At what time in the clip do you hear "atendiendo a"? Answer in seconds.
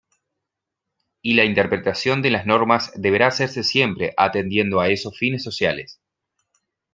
4.17-4.89